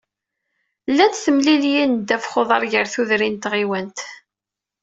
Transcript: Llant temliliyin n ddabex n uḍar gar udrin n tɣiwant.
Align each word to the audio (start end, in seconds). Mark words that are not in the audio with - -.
Llant 0.91 1.21
temliliyin 1.23 1.91
n 1.97 1.99
ddabex 2.01 2.31
n 2.33 2.39
uḍar 2.41 2.63
gar 2.71 2.87
udrin 3.01 3.35
n 3.39 3.41
tɣiwant. 3.43 3.99